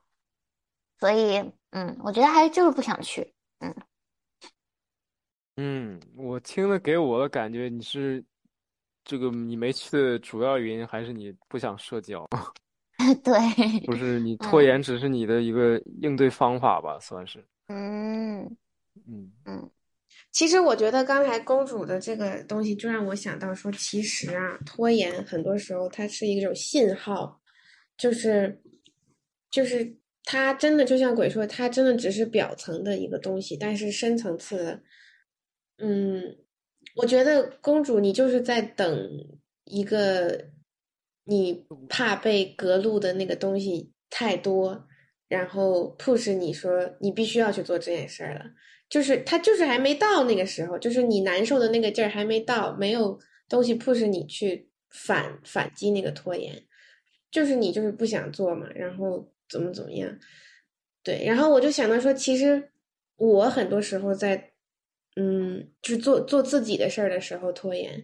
[0.99, 1.37] 所以，
[1.71, 3.73] 嗯，我觉得还就是不想去，嗯，
[5.57, 8.23] 嗯，我听了给我的感觉，你是
[9.03, 12.27] 这个你没去的主要原因还是你不想社交，
[13.23, 13.33] 对，
[13.85, 14.65] 不是你拖嗯。
[14.65, 17.45] 延，只是你的一个应对方法吧，算是。
[17.67, 18.57] 嗯。
[19.07, 19.31] 嗯。
[19.45, 19.71] 嗯
[20.31, 27.41] 其实我觉得刚才公主的这个东西，就让我想到说，其实啊，拖延很多时候它是一种信号，
[27.97, 28.61] 就是
[29.49, 34.83] 就是它真的就像鬼说，它真的只是表层的一个东西，但是深层次的，
[35.79, 36.37] 嗯，
[36.95, 39.09] 我觉得公主你就是在等
[39.65, 40.51] 一个
[41.23, 44.87] 你怕被隔路的那个东西太多，
[45.27, 48.45] 然后 push 你说你必须要去做这件事儿了。
[48.89, 56.63] 就是他就是还没到那个时候，就是你难受的那个劲儿还没到，没有东西 push 你去反反击那个拖延，
[57.29, 60.17] 就是你就是不想做嘛，然后怎么怎么样，
[61.03, 62.71] 对，然后我就想到说，其实
[63.17, 64.53] 我很多时候在，
[65.15, 68.03] 嗯，就是做做自己的事儿的时候拖延，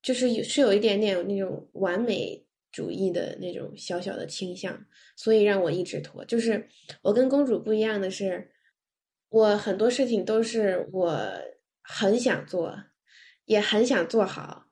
[0.00, 6.24] 就是有是有一点点那种完美主义的那种小小的倾向，所以让我一直拖。
[6.24, 6.66] 就是
[7.02, 8.48] 我跟公主不一样的是。
[9.32, 11.18] 我很多事情都是我
[11.80, 12.76] 很想做，
[13.46, 14.66] 也很想做好，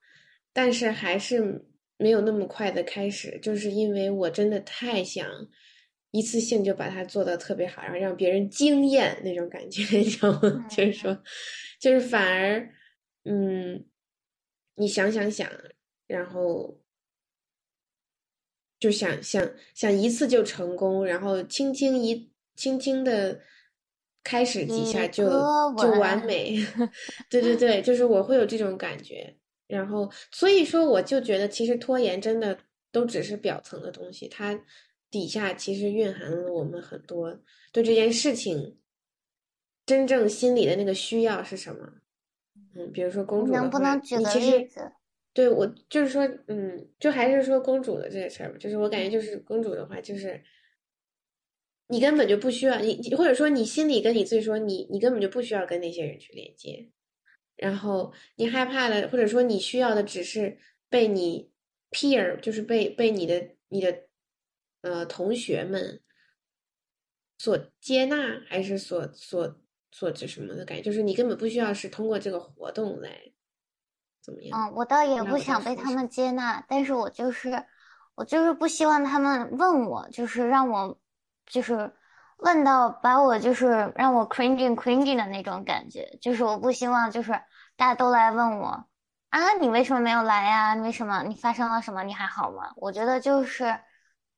[0.53, 1.65] 但是还是
[1.97, 5.27] 没有那么快的开始，就是因为我真的太想
[6.11, 10.65] 一次性就把它做得特别好，然后让别人惊艳那种感觉，你知道吗？
[10.69, 11.23] 就是说，
[11.81, 12.61] 就是反而，
[13.25, 13.87] 嗯，
[14.75, 15.51] 你想想想，
[16.07, 16.79] 然后
[18.79, 23.41] 就想想想一次就成功，然后轻轻一轻轻的。
[24.23, 25.25] 开始几下就
[25.79, 26.57] 就完美，
[27.31, 29.35] 对对对，就是我会有这种感觉，
[29.67, 32.59] 然后所以说我就觉得其实拖延真的
[32.93, 34.61] 都只是表层的东西，它
[35.11, 37.41] 底下其实蕴含了我们很多
[37.73, 38.79] 对这件事情
[39.87, 41.95] 真正心里的那个需要是什么。
[42.77, 44.81] 嗯，比如说公主能不能举个例子？
[45.33, 50.41] 对我就是说，嗯，就还是说公主的这个事儿吧，就是我感觉就是公主的话就是。
[51.91, 56.89] 你根本就不需要你，或者说你心里跟你自己说，你你根本就不需要跟那些人去连接，
[57.57, 61.51] 然后你害怕的，或者说你需要的只是被你
[61.91, 64.05] peer，就是被被你的你的
[64.83, 66.01] 呃同学们
[67.39, 73.33] 所接纳，还是所所所指什么的感觉，就是你根本不需要是通过这个活动来
[74.23, 74.57] 怎么样。
[74.57, 77.51] 嗯，我倒也不想被他们接纳，但是我就是
[78.15, 80.99] 我就是不希望他们问我，就是让我。
[81.51, 81.93] 就是
[82.39, 87.33] 问到把我就是让我 cringing cringing 的那种感觉，就是我不希望就是
[87.77, 88.87] 大家都来问我
[89.29, 90.75] 啊，你为什么没有来呀？
[90.75, 91.23] 你为什么？
[91.25, 92.03] 你发生了什么？
[92.05, 92.73] 你还好吗？
[92.77, 93.79] 我觉得就是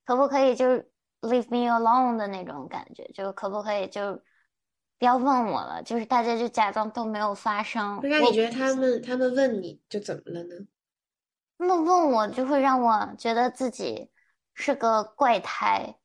[0.04, 4.14] 可不可以就是 leave me alone 的那种感觉，就可不可以就
[4.98, 5.82] 不要问我了？
[5.82, 8.00] 就是大家就假装都没有发生。
[8.02, 10.66] 那你觉得他们他们问你就怎么了呢？
[11.58, 14.10] 他们问我就会让我觉得自己
[14.54, 15.96] 是个怪胎。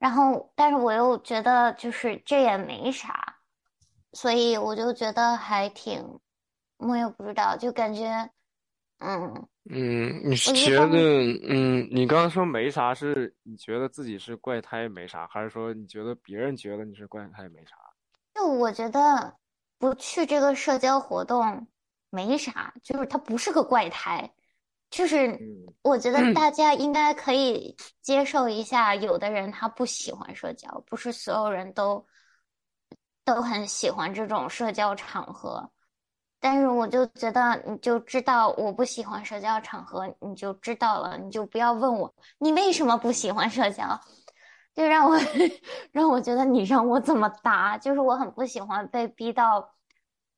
[0.00, 3.36] 然后，但是我又觉得就是这也没啥，
[4.14, 6.18] 所以我就觉得还挺，
[6.78, 8.30] 我也不知道，就感觉
[8.98, 10.98] 嗯，嗯，你是觉得，
[11.46, 17.76] 嗯，你刚刚说没啥，是你觉得自己是怪胎没啥，还是说你觉得别人觉得你是怪胎没啥？
[18.34, 19.36] 就我觉得
[19.78, 21.66] 不去这个社交活动
[22.08, 24.32] 没啥，就是他不是个怪胎，
[24.90, 25.38] 就是嗯
[25.82, 32.04] 我觉得大家应该可以接受一下，有的人他不喜欢社交，不是所有人都
[33.24, 35.70] 都很喜欢这种社交场合。
[36.42, 44.00] 但是我就觉得，你就知道我不喜欢社交场合，你就知道了，你就不要问我你为什么不喜欢社交，
[44.74, 45.18] 就让我
[45.92, 49.74] 让我觉得你让我怎么答，就是我很不喜欢被逼到，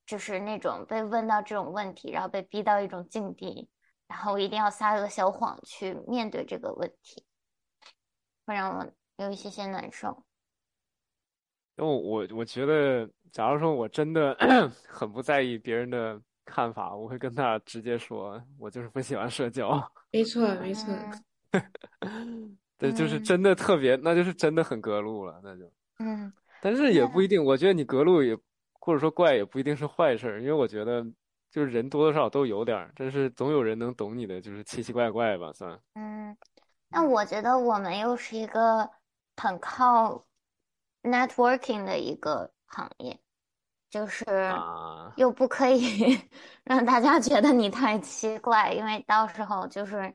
[0.04, 3.68] 就是那种被问到这种问题，然后被逼到一种境地，
[4.12, 7.24] 然后我一定要撒个小谎去面对这个问题，
[8.44, 10.22] 会让我有一些些难受。
[11.78, 14.36] 因为我我我觉得，假如说我真的
[14.86, 19.82] 很不在意别人的看法，我会跟他直接说，我就是不喜欢社交。
[20.10, 20.94] 没错，没错。
[22.00, 25.72] 嗯对，就是嗯真的特别，那就是真的很隔路了，那就。
[26.00, 28.36] 嗯但是也不一定，我觉得你隔路也，
[28.74, 31.02] 或者说怪也不一定是坏事儿，因为我觉得
[31.52, 35.78] 就是人多多少少都有点儿，但是总有人能懂你的，就是奇奇怪怪吧，算。
[35.94, 36.34] 嗯，
[36.88, 38.88] 那我觉得我们又是一个
[39.36, 40.24] 很靠
[41.02, 43.20] networking 的一个行业，
[43.90, 46.18] 就是啊，又不可以
[46.64, 50.14] 让大家觉得你太奇怪，因为到时候就是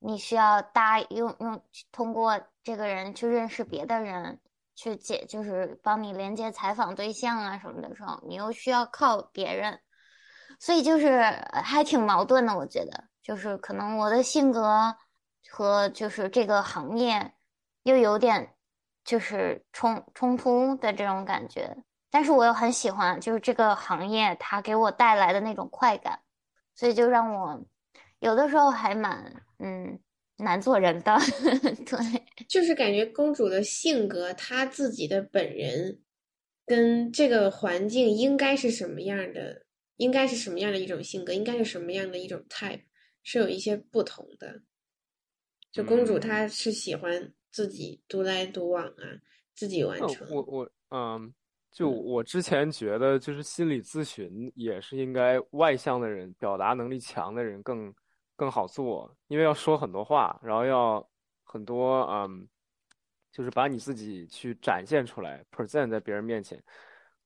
[0.00, 4.40] 你需要搭用用通过这个人去认识别的人，
[4.74, 9.80] 去解就是帮你连接采访对象啊什么的时候，你又需要靠别人，
[10.64, 11.20] 所以就是
[11.64, 14.94] 还挺矛盾的，我觉得就是可能我的性格
[15.50, 17.32] 和就是这个行业
[17.82, 18.54] 又有点
[19.04, 21.76] 就是冲冲突的这种感觉。
[22.12, 26.20] 但是我又很喜欢，就是这个行业它给我带来的那种快感，
[26.76, 27.60] 所以就让我
[28.20, 29.98] 有的时候还蛮嗯
[30.36, 31.18] 难做人的，
[31.84, 31.98] 对，
[32.48, 35.98] 就是感觉公主的性格，她自己的本人
[36.64, 39.61] 跟这个环境应该是什么样的，
[39.96, 42.82] 应该是什么样的一种性格，应该是什么样的一种 type，
[43.22, 44.62] 是有一些不同的。
[45.70, 49.04] 就公主嗯她是喜欢自己独来独往啊，
[49.54, 50.28] 自己完成。
[50.30, 51.32] 我我嗯，
[51.70, 57.94] 就嗯我之前觉得，就是心理咨询也是应该外向的人、表达能力强的人更
[58.36, 61.06] 更好做，因为要说很多话，然后要
[61.42, 62.46] 很多嗯，
[63.30, 66.62] 就是把你自己去展现出来，present 在别人面前。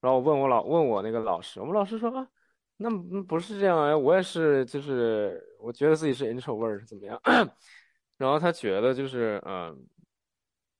[0.00, 2.29] 然后我问我老问我那个老师，我们老师说啊，
[2.77, 2.91] 那
[3.23, 7.21] 不是这样啊，我也是，就是我觉得自己是 introvert 怎么样？
[8.19, 9.87] 然后他觉得就是嗯。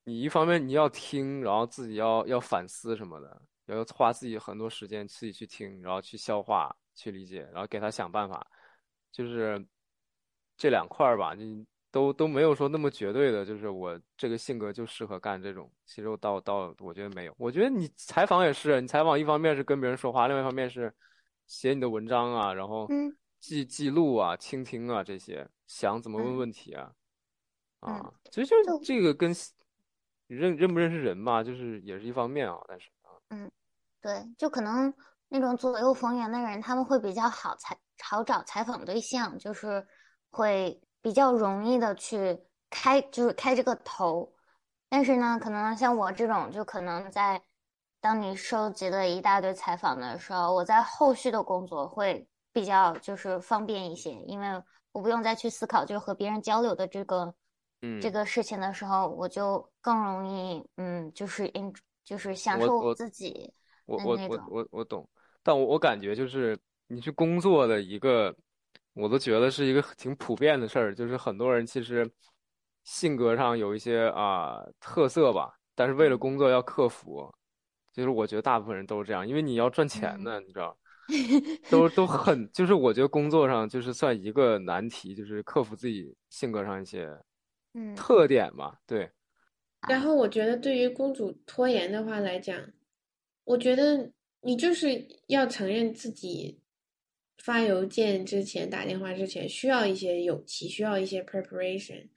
[0.09, 8.47] 你一方面你要听，然后自己要要反思什么的，要花自己很多时间自己去听，然后去消化、去理解，然后给他想办法，
[9.11, 9.61] 就是
[10.55, 15.69] 这两块儿吧，你都都没有说那么绝对的，就是我这个性格就适合干这种。
[15.83, 20.89] 其实我到到我觉得没有，我觉得你采访也是，你采访一方面是跟别人说话，另外一方面是
[21.47, 26.91] 写你的文章啊，然后嗯记记录啊、倾听啊这些，想怎么问嗯问题啊。
[27.81, 29.31] 嗯，啊，其实就是这个跟
[30.27, 32.59] 你认认不认识人吧，就是也是一方面啊。
[32.67, 33.49] 但是啊，嗯，
[34.01, 34.93] 对，就可能
[35.29, 39.87] 那种左右逢源的人，他们会比较好采好找采访对象，就是
[40.29, 42.37] 会比较容易的去
[42.69, 44.33] 开，就是开这个头。
[44.89, 47.41] 但是呢，可能像我这种，就可能在
[48.07, 54.47] 当你收集了一大堆采访的时候，我在后续的工作会比较就是方便一些，因为
[54.93, 57.35] 我不用再去思考，就是和别人交流的这个
[57.99, 61.73] 这嗯，个事情的时候，我就更容易嗯，就是 in
[62.05, 63.53] 就是享受我自己
[63.87, 64.39] 我我我。
[64.47, 65.05] 我我懂，
[65.43, 68.33] 但我我感觉就是你去工作的一个，
[68.93, 72.09] 我都觉得是一个挺普遍的事儿，就是很多人其实
[72.85, 76.17] 性格上有一些啊、特色吧，但是为了嗯。
[76.17, 77.29] 工作要克服，
[77.97, 80.77] 就是我觉得大部分人都是这样，因为你要赚钱嗯呢，你知道。
[81.71, 87.09] 都都很，就是我觉得工作上就是算一个难题，就是克服自己性格上一些
[87.73, 88.77] 嗯特点吧。
[88.85, 89.09] 对，
[89.87, 92.61] 然后我觉得对于公主拖延的话来讲，
[93.45, 96.59] 我觉得你就是要承认自己
[97.37, 102.09] 发邮件之前、打电话之前需要一些勇气，需要一些 preparation。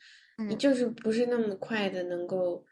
[0.48, 2.66] 你嗯就是不是那么快的能够，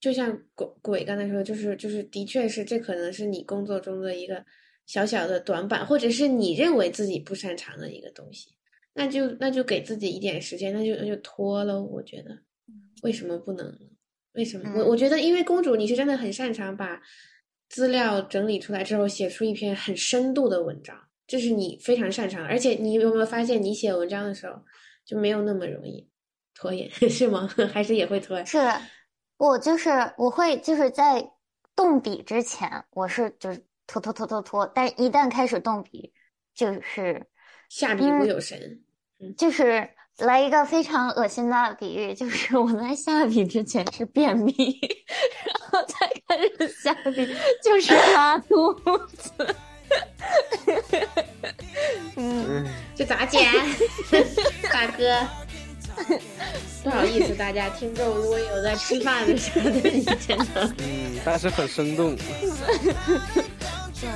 [0.00, 4.44] 就像鬼鬼刚才说，就是就是的确是这可能是你工作中的一个
[4.86, 8.50] 小小的短板，或者是你认为自己不擅长的一个东西，
[8.94, 11.82] 那就那就给自己一点时间，那就那就拖喽。
[11.82, 12.38] 我觉得
[13.02, 13.76] 为什么不能？
[14.34, 14.72] 为什么？
[14.76, 17.02] 我嗯我觉得，因为公主你是真的很擅长把
[17.68, 20.96] 资料整理出来之后，写出一篇很深度的文章。
[21.26, 24.54] 这是你非常擅长，而且你有没有发现，你写文章的时候
[25.04, 26.08] 就没有那么容易
[26.54, 27.46] 拖延， 是吗？
[27.72, 28.42] 还是也会拖？
[28.44, 28.56] 是
[29.38, 31.30] 我就是我会就是在
[31.74, 36.12] 动笔之前，我是就是拖拖拖拖拖，但是一旦开始动笔，
[36.54, 37.26] 就是
[37.68, 38.82] 下笔如有神。
[39.36, 44.54] 就是来一个非常恶心的比喻，就是我在下笔之前是便秘，
[45.44, 45.94] 然后再
[46.26, 48.74] 开始下笔就是拉肚
[49.06, 49.56] 子。
[52.16, 53.50] 嗯，这咋剪？
[54.70, 55.26] 大哥，
[56.84, 62.16] 不好意思，大家听众，如果有在吃饭的时候，你真的，嗯，但是很生动。
[62.16, 64.08] 对。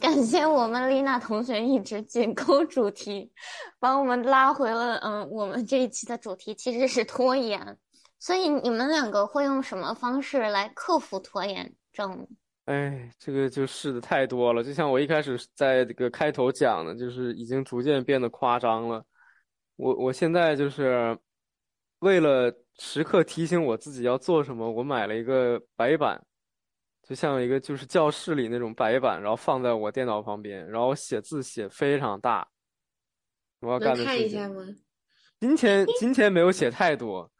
[0.00, 3.30] 感谢我们丽娜同学一直紧扣主题，
[3.78, 4.96] 把我们拉回了。
[4.98, 7.78] 嗯，我们这一期的主题其实是拖延，
[8.18, 12.26] 所以你们两个会用什么方式来克服拖延症？
[12.64, 14.62] 哎，这个就试的太多了。
[14.62, 19.04] 就像我一开始在这个开头讲的，就是已经逐渐变得夸张了。
[19.76, 21.16] 我我现在就是
[22.00, 26.22] 为了时刻提醒我自己要做什么，我买了一个白板。
[27.04, 32.46] 就像一个就是教室里那种白板，然后放在我电脑旁边，然后写字写非常大。
[33.60, 34.62] 我要干的看一下吗？
[35.40, 37.30] 今天今天没有写太多，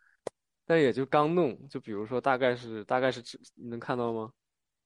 [0.65, 1.69] 但也就刚弄。
[1.69, 3.23] 就比如说，大概是大概是
[3.55, 4.33] 你能看到吗？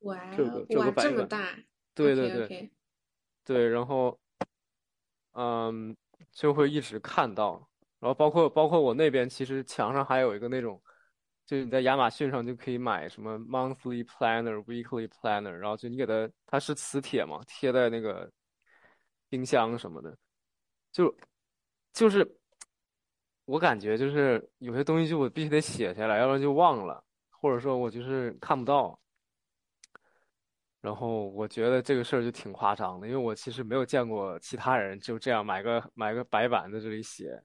[0.00, 1.64] 哇，这个这个白板，
[1.94, 2.72] 对对对，
[3.44, 4.18] 对，然后
[5.32, 5.96] 嗯，
[6.32, 7.68] 就会一直看到。
[8.00, 10.82] 然后包括包括我那边，其实墙上还有一个那种。
[11.44, 18.30] 就是你在亚马逊上就可以买什么 monthly planner、weekly planner，然后就你给它，它是磁铁嘛，贴在那个
[19.28, 20.16] 冰箱什么的，
[20.92, 21.14] 就
[21.92, 22.38] 就是
[23.46, 28.98] 我感觉就是有些东西就我必须得写下来，要不然就忘了，或者说我就是看不到。
[30.80, 37.42] 然后我觉得这个事儿就挺夸张的，因为我其实没有见过其他人就这样买个买个白板在这里写，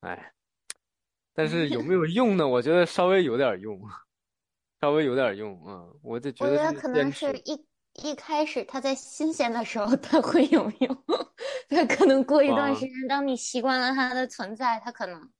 [0.00, 0.32] 哎。
[1.38, 2.48] 但是有没有用呢？
[2.48, 3.78] 我觉得稍微有点用，
[4.80, 5.86] 稍微有点用啊！
[6.00, 7.62] 我就觉得，我觉得可能是一
[8.02, 11.04] 一开始它在新鲜的时候它会有用，
[11.68, 15.30] 它可能过一段时间，当你习惯了它的存在，它可能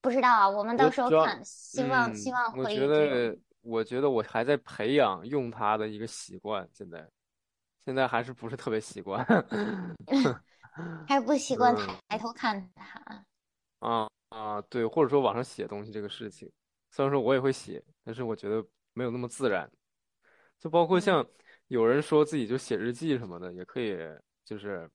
[0.00, 0.48] 不知道啊。
[0.48, 2.62] 我们到时候看，希望希望会。
[2.62, 7.06] 我觉得，我觉得我还在培养用它的一个习惯，现在
[7.84, 9.24] 现在还是不是特别习惯
[11.06, 11.74] 还是不习惯
[12.08, 13.24] 抬头看它
[13.80, 14.08] 啊。
[14.30, 16.50] 啊，对，或者说网上写东西这个事情，
[16.90, 18.64] 虽然说我也会写，但是我觉得
[18.94, 19.70] 没有那么自然。
[20.58, 21.24] 就包括像
[21.68, 23.96] 有人说自己就写日记什么的，也可以，
[24.44, 24.90] 就是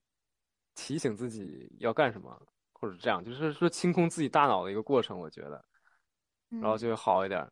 [0.74, 5.64] 提醒自己要干什么，或者这样，就是说清空自己大脑的一个过程，我觉得，
[6.60, 7.50] 然后就会好一点。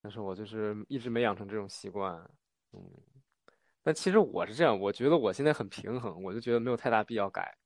[0.00, 2.14] 但是我就是一直没养成这种习惯，
[2.72, 2.80] 嗯。
[3.82, 7.56] 但其实我是这样，我觉得我现在很平衡，我就觉得没有太大必要改。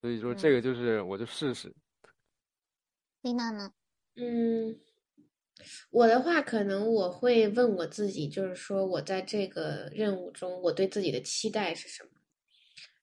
[0.00, 1.74] 所以说这个就是，我就试试。
[3.22, 3.72] 丽娜呢？
[4.16, 4.78] 嗯，
[5.90, 12.10] 我的话可能我会问我自己，就是说我在这个任务中，我对自己的期待是什么？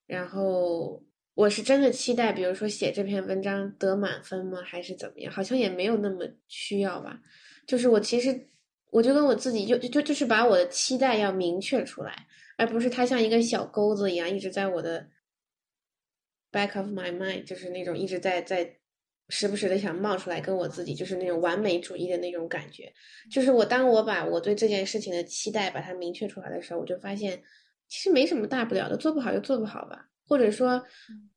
[0.05, 4.61] 然后我是真的期待，比如说写这篇文章得满分吗？
[4.63, 5.33] 还是怎么样？
[5.33, 7.19] 好像也没有那么需要吧。
[7.65, 8.49] 就是我其实
[8.89, 12.27] 我就跟我自己就就就是把我的期待要明确出来，
[12.57, 15.09] 而不是它像一个小钩子一样一直在我的。
[16.53, 18.80] Back of my mind 就是那种一直在在
[19.31, 22.93] 时不时的想冒出来跟我自己就是那种完美主义的那种感觉，
[23.31, 27.41] 就是我当我把我对这件事情的期待把它明确出来的时候，我就发现
[27.87, 30.85] 其实没什么大不了的，做不好就做不好吧，或者说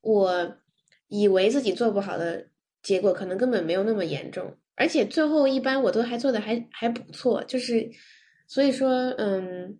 [0.02, 0.58] 我
[1.08, 2.46] 以为自己做不好的
[2.82, 7.90] 结果可能根本没有那么严重，而且最后一般我都还做的还还不错，就是
[8.46, 9.78] 所以说嗯，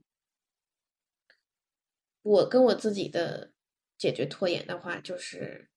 [2.23, 3.51] 我跟我自己的。
[3.97, 5.69] 解决拖延的话，就是，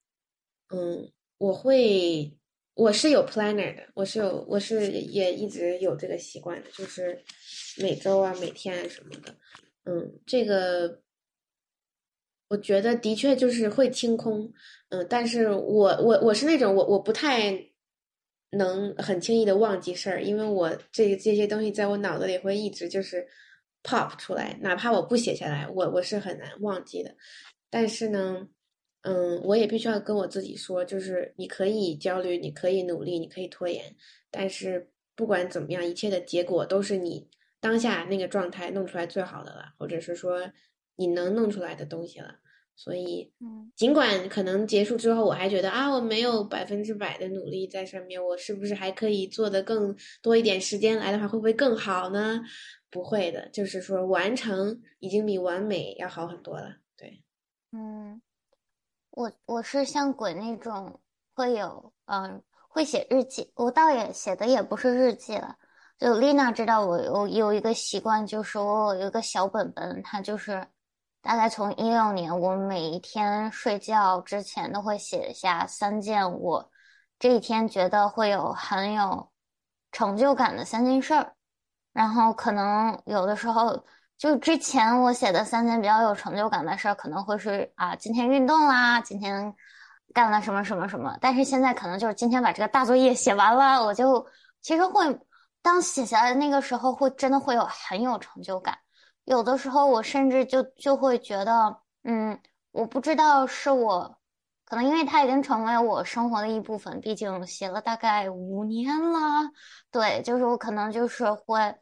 [0.70, 2.32] 嗯，我会，
[2.74, 7.24] 我是有 planner 的，我是有，我是也一直有这个习惯的，就是
[7.78, 9.36] 每周啊、每天啊什么的，
[9.86, 11.02] 嗯，这个
[12.50, 14.52] 我觉得的确就是会清空，
[14.90, 17.70] 嗯，但是我我我是那种我我不太
[18.52, 23.28] 能很轻易的忘记事儿，因为我这这些东西在我脑子里会一直就是
[23.84, 27.16] pop 出来，哪怕我不写下来，我我是很难忘记的。
[27.70, 28.48] 但是呢，
[29.08, 33.96] 嗯，我也必须要跟我自己说，就是你可以焦虑，你可以努力，你可以拖延，
[34.30, 37.30] 但是不管怎么样，一切的结果都是你
[37.62, 40.52] 当下那个状态弄出来最好的了，或者是说
[40.98, 42.36] 你能弄出来的东西了。
[42.76, 50.62] 所以，嗯尽管可能结束之后，我还觉得啊，我没有百分之百的努力在上面，我是不是还可以做的更多一点？
[50.62, 52.40] 时间来的话，会不会更好呢？
[52.92, 56.78] 不会的，就是说完成已经比完美要好很多了。
[56.96, 57.24] 对，
[57.72, 58.22] 嗯，
[59.18, 61.00] 我我是像鬼那种
[61.34, 62.40] 会有嗯
[62.70, 65.56] 会写日记，我倒也写的也不是日记了。
[65.98, 70.64] 就丽娜知道我有有一个习惯，就是我有一个小本本，它就是
[71.20, 76.70] 大概从一六年，我每一天睡觉之前都会写下三件我
[77.18, 79.32] 这一天觉得会有很有
[79.92, 81.34] 成就感的三件事儿。
[81.92, 83.84] 然后可能有的时候，
[84.18, 89.54] 就之前我写的三件比较有成就感的事儿，可能会是啊，今天运动啦，今天
[90.14, 91.16] 干了什么什么什么。
[91.22, 94.26] 但是现在可能就是今天把这个大作业写完了，我就
[94.62, 95.20] 其实会
[95.62, 98.78] 当写下来那个时候，会真的会有很有成就感。
[99.26, 102.40] 有的时候我甚至就就会觉得，嗯，
[102.72, 104.18] 我不知道是我，
[104.66, 109.20] 可能因为它已经成为我生活的一部分，毕竟写了大概五年了。
[109.92, 111.76] 对，就是我可能就是会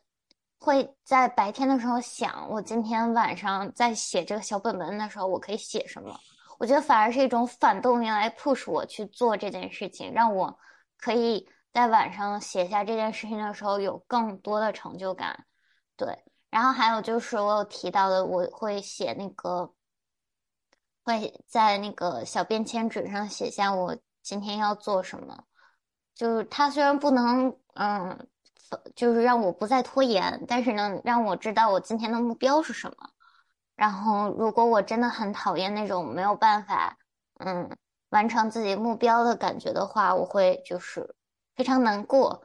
[0.58, 6.18] 会在白天的时候想，我今天晚上在写这个小本本的时候，我可以写什么？
[6.58, 10.58] 我觉得反而是一种反动力来 push 我去做这件事情，让我
[10.98, 15.46] 可以在晚上写下这件事情的时候有更多的成就感。
[15.98, 16.18] 对，
[16.50, 19.74] 然后还有就是我有提到的，我会写那个，
[21.04, 25.44] 会在那个小便签纸上写下我今天要做什么。
[26.14, 28.28] 就是它虽然不能，嗯，
[28.96, 32.96] 就是让我不再拖延，但是呢让我知道我今天的目标是什么。
[33.76, 36.98] 然后，如果我真的很讨厌那种没有办法，
[37.40, 37.70] 嗯，
[38.10, 41.16] 完成自己目标的感觉的话，我会就是
[41.56, 42.44] 非常难过。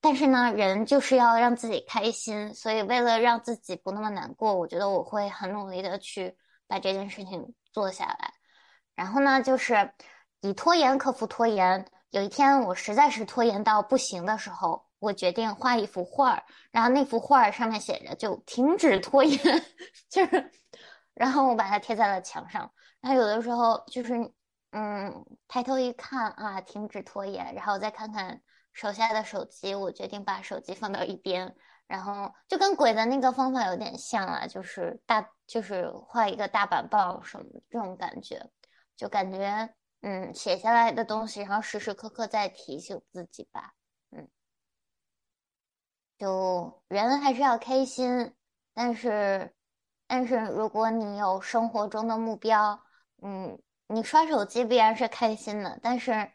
[0.00, 6.36] 但是呢，人就是要让自己开心，所以为了让自己不那么难过，我觉得我会很努力的去
[6.66, 8.32] 把这件事情做下来。
[8.94, 9.92] 然后呢，就是
[10.40, 11.86] 以拖延克服拖延。
[12.10, 19.36] 有一天，我实在是拖延到不行的时候，我决定画一幅画儿，然后那幅画儿上面写着“就停止拖延”，
[20.08, 20.48] 就是，
[21.12, 22.72] 然后我把它贴在了墙上。
[23.00, 24.14] 然后有的时候就是，
[24.70, 28.40] 嗯，抬头一看啊，停止拖延，然后再看看
[28.72, 31.52] 手下的手机，我决定把手机放到一边，
[31.88, 38.48] 然后就跟鬼的那个方法有点像啊，就是大，就是画一个大板报什么这种感觉，
[38.96, 39.74] 就感觉。
[40.04, 43.72] 嗯，写下来的东西，然后时时刻刻在提醒自己吧。
[46.22, 48.32] 嗯，就人还是要开心，
[48.72, 49.52] 但是，
[50.06, 52.80] 但是如果你有生活中的目标，
[53.22, 53.58] 嗯，
[53.88, 56.30] 你刷手机必然是开心的，但是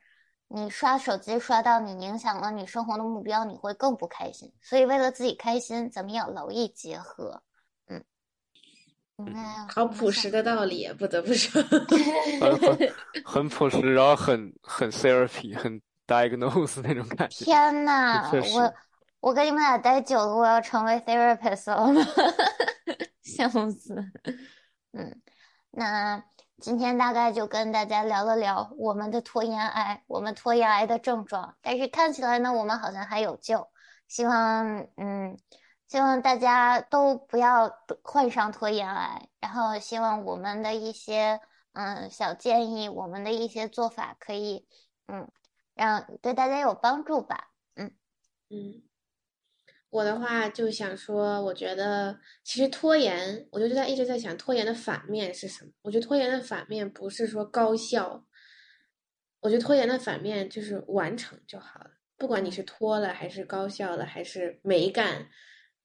[0.49, 4.51] 你刷手机刷到你影响了你生活的目标，你会更不开心。
[4.61, 7.41] 所以为了自己开心，咱们要劳逸结合。
[7.87, 8.03] 嗯
[9.67, 11.81] 好朴实的道理，不得不说，很
[13.25, 17.43] 很朴实，然后很很 therapy，很 diagnose 那种感觉。
[17.45, 18.73] 天呐，我
[19.19, 21.93] 我跟你们俩待久了，我要成为 therapist 了，
[23.21, 23.95] 笑死。
[24.93, 25.21] 嗯，
[25.71, 26.23] 那
[26.59, 33.69] 今天大概就跟大家聊了聊我们的拖延癌，我们拖延癌的症状，但是看起来呢，我们好像还有救。
[34.07, 35.37] 希望，嗯。
[35.89, 37.71] 希望大家都不要
[38.03, 41.39] 患上拖延癌，然后希望我们的一些
[41.71, 44.67] 嗯小建议，我们的一些做法可以
[45.07, 45.31] 嗯
[45.75, 47.51] 让对大家有帮助吧。
[47.75, 47.95] 嗯
[48.49, 48.83] 嗯，
[49.97, 55.71] 我的话就想说，我觉得其实拖延，我就在一直在想拖延的反面是什么？
[55.81, 58.23] 我觉得拖延的反面不是说高效，
[59.39, 65.29] 我觉得拖延的反面就是完成就好了，不管你是拖了还是高效了还是没干。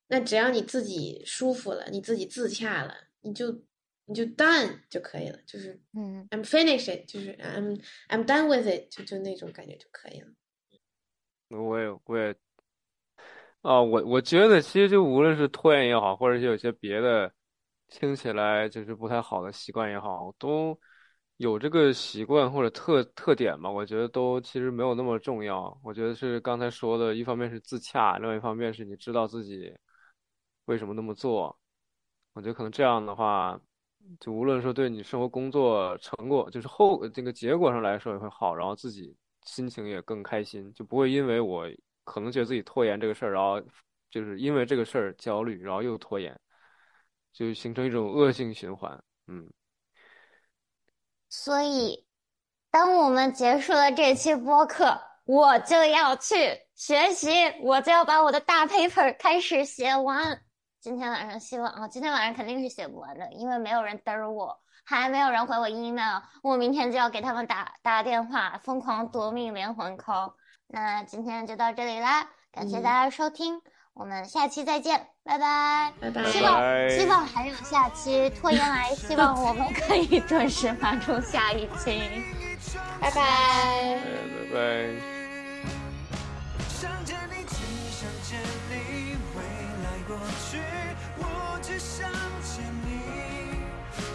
[0.09, 3.65] 那只要你自己舒服了，你自己自洽了，你就
[4.05, 10.29] 你就 done 就可以了，就是嗯，I'm finished，就是 I'm I'm done with it，就就那种感觉就可以了。
[11.49, 12.35] 我也我也
[13.63, 17.33] 啊，我我觉得其实就无论是拖延也好，或者是有些别的
[17.89, 20.77] 听起来就是不太好的习惯也好，都
[21.37, 23.71] 有这个习惯或者特特点吧。
[23.71, 25.79] 我觉得都其实没有那么重要。
[25.85, 29.73] 我觉得是刚才说的，一方面是自洽，另外一方面是你知道自己。
[30.67, 31.57] 为什么那么做？
[32.35, 33.61] 我觉得可能这样的话，
[34.21, 41.69] 就无论说对你生活、工作成果，就是后这个结果上来说也会好，然后自己心情也更开心，就不会因为我
[42.05, 43.61] 可能觉得自己拖延这个事儿，然后
[44.11, 46.39] 就是因为这个事儿焦虑，然后又拖延，
[47.33, 49.03] 就形成一种恶性循环。
[49.27, 49.51] 嗯。
[51.29, 52.07] 所以，
[52.71, 56.35] 当我们结束了这期播客，我就要去
[56.75, 57.31] 学习，
[57.63, 60.43] 我就要把我的大 paper 开始写完。
[60.81, 70.35] 今天晚上希望啊，今天晚上肯定是写不完的，因为没有人嘚儿我，还没有人回我 email，我明天就要给他们打打电话，疯狂夺命连环 call。
[70.73, 73.61] 那今天就到这里啦感谢大家收听
[73.93, 76.25] 我们下期再见拜拜拜拜。
[76.31, 82.01] 希望希望还有下期拖延来希望我们可以准时发出下一期。
[82.99, 85.13] 拜拜拜拜。
[86.71, 87.55] 想见你只
[87.91, 89.43] 想见你未
[89.85, 90.17] 来过
[90.49, 90.59] 去
[91.19, 92.11] 我只想
[92.43, 93.03] 见你。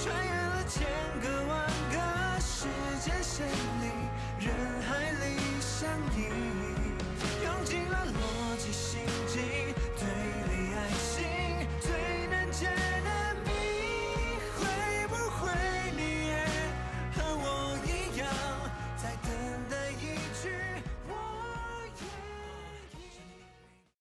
[0.03, 0.87] 穿越了千
[1.21, 2.65] 个万个时
[2.99, 3.45] 间线